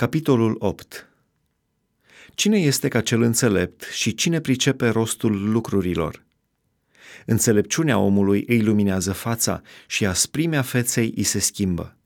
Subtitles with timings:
[0.00, 1.08] Capitolul 8
[2.34, 6.24] Cine este ca cel înțelept și cine pricepe rostul lucrurilor?
[7.26, 11.96] Înțelepciunea omului îi luminează fața și asprimea feței îi se schimbă.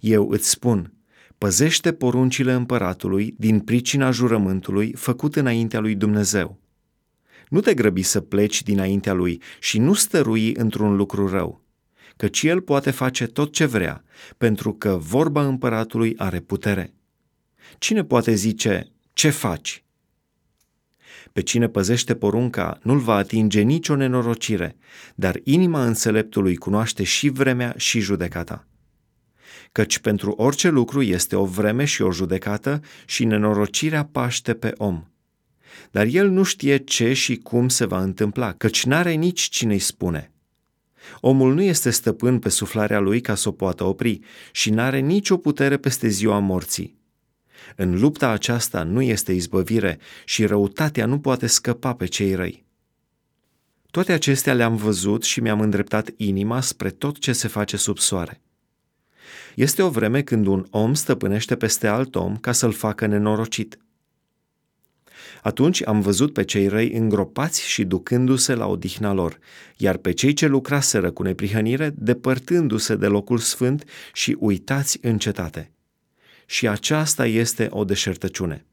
[0.00, 0.92] Eu îți spun,
[1.38, 6.58] păzește poruncile împăratului din pricina jurământului făcut înaintea lui Dumnezeu.
[7.48, 11.59] Nu te grăbi să pleci dinaintea lui și nu stărui într-un lucru rău,
[12.20, 14.04] căci el poate face tot ce vrea,
[14.38, 16.92] pentru că vorba împăratului are putere.
[17.78, 19.84] Cine poate zice, ce faci?
[21.32, 24.76] Pe cine păzește porunca nu-l va atinge nicio nenorocire,
[25.14, 28.66] dar inima înțeleptului cunoaște și vremea și judecata.
[29.72, 35.04] Căci pentru orice lucru este o vreme și o judecată și nenorocirea paște pe om.
[35.90, 40.30] Dar el nu știe ce și cum se va întâmpla, căci n-are nici cine-i spune.
[41.20, 44.20] Omul nu este stăpân pe suflarea lui ca să o poată opri
[44.52, 46.98] și n-are nicio putere peste ziua morții.
[47.76, 52.64] În lupta aceasta nu este izbăvire și răutatea nu poate scăpa pe cei răi.
[53.90, 58.40] Toate acestea le-am văzut și mi-am îndreptat inima spre tot ce se face sub soare.
[59.54, 63.78] Este o vreme când un om stăpânește peste alt om ca să-l facă nenorocit.
[65.42, 69.38] Atunci am văzut pe cei răi îngropați și ducându-se la odihna lor,
[69.76, 75.70] iar pe cei ce lucraseră cu neprihănire depărtându-se de locul sfânt și uitați în cetate
[76.50, 78.66] și aceasta este o deșertăciune.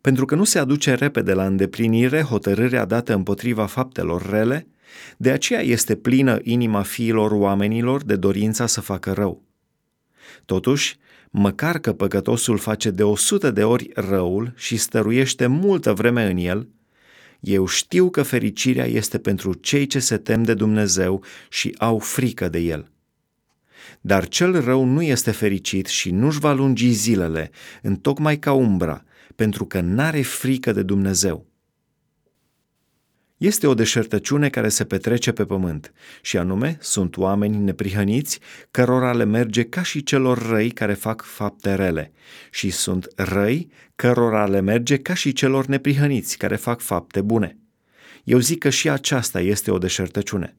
[0.00, 4.66] Pentru că nu se aduce repede la îndeplinire hotărârea dată împotriva faptelor rele,
[5.16, 9.49] de aceea este plină inima fiilor oamenilor de dorința să facă rău.
[10.44, 10.98] Totuși,
[11.30, 16.36] măcar că păcătosul face de o sută de ori răul și stăruiește multă vreme în
[16.36, 16.68] el,
[17.40, 22.48] eu știu că fericirea este pentru cei ce se tem de Dumnezeu și au frică
[22.48, 22.90] de El.
[24.00, 27.50] Dar cel rău nu este fericit și nu-și va lungi zilele,
[27.82, 29.04] întocmai ca umbra,
[29.36, 31.49] pentru că n-are frică de Dumnezeu.
[33.40, 35.92] Este o deșertăciune care se petrece pe pământ,
[36.22, 38.40] și anume sunt oameni neprihăniți,
[38.70, 42.12] cărora le merge ca și celor răi care fac fapte rele,
[42.50, 47.56] și sunt răi cărora le merge ca și celor neprihăniți care fac fapte bune.
[48.24, 50.56] Eu zic că și aceasta este o deșertăciune.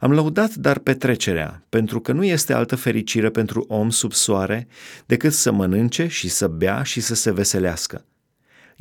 [0.00, 4.68] Am lăudat dar petrecerea, pentru că nu este altă fericire pentru om sub soare
[5.06, 8.04] decât să mănânce și să bea și să se veselească.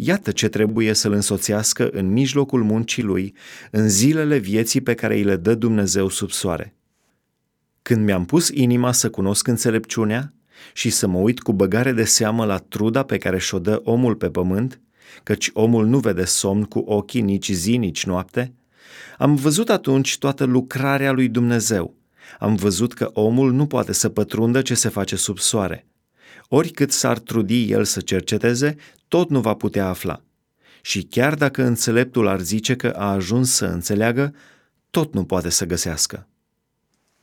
[0.01, 3.33] Iată ce trebuie să-l însoțească în mijlocul muncii lui,
[3.71, 6.75] în zilele vieții pe care îi le dă Dumnezeu sub soare.
[7.81, 10.33] Când mi-am pus inima să cunosc înțelepciunea
[10.73, 14.15] și să mă uit cu băgare de seamă la truda pe care și-o dă omul
[14.15, 14.81] pe pământ,
[15.23, 18.53] căci omul nu vede somn cu ochii nici zi, nici noapte,
[19.17, 21.95] am văzut atunci toată lucrarea lui Dumnezeu.
[22.39, 25.88] Am văzut că omul nu poate să pătrundă ce se face sub soare.
[26.51, 28.75] Oricât s-ar trudi el să cerceteze,
[29.07, 30.21] tot nu va putea afla.
[30.81, 34.35] Și chiar dacă înțeleptul ar zice că a ajuns să înțeleagă,
[34.89, 36.27] tot nu poate să găsească.